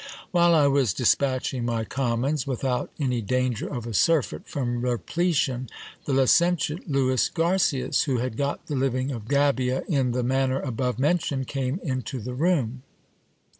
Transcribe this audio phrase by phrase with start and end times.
[0.31, 5.69] While I was dispatching my commons, without any danger of a surfeit from repletion,
[6.05, 10.97] the licentiate Lewis Garcias, who had got the living of Gabia in the manner above
[10.97, 12.81] mentioned, came into the room.